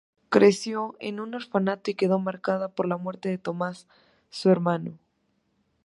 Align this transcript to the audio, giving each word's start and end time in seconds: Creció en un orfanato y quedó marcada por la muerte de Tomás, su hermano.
Creció 0.29 0.95
en 0.99 1.19
un 1.19 1.35
orfanato 1.35 1.91
y 1.91 1.93
quedó 1.93 2.17
marcada 2.17 2.69
por 2.69 2.87
la 2.87 2.97
muerte 2.97 3.29
de 3.29 3.37
Tomás, 3.37 3.87
su 4.31 4.49
hermano. 4.49 4.97